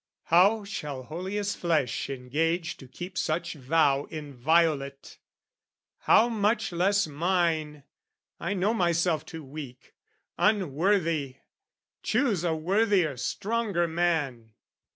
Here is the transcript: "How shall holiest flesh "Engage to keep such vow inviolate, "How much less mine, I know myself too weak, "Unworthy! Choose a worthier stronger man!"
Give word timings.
"How 0.23 0.63
shall 0.63 1.03
holiest 1.03 1.57
flesh 1.57 2.09
"Engage 2.09 2.75
to 2.77 2.87
keep 2.87 3.19
such 3.19 3.53
vow 3.53 4.05
inviolate, 4.05 5.19
"How 5.99 6.27
much 6.27 6.71
less 6.71 7.05
mine, 7.05 7.83
I 8.39 8.55
know 8.55 8.73
myself 8.73 9.27
too 9.27 9.43
weak, 9.43 9.93
"Unworthy! 10.39 11.35
Choose 12.01 12.43
a 12.43 12.55
worthier 12.55 13.15
stronger 13.15 13.87
man!" 13.87 14.53